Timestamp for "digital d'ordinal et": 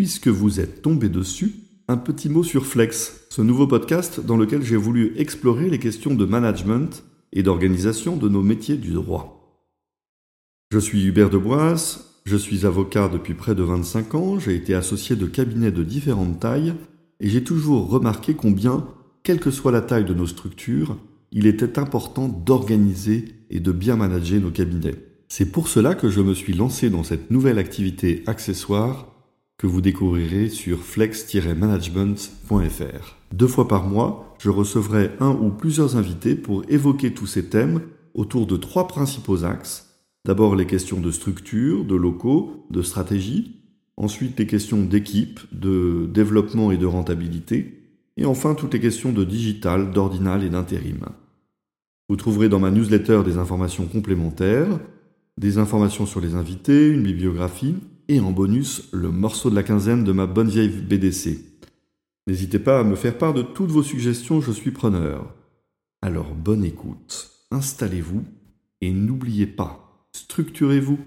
49.24-50.48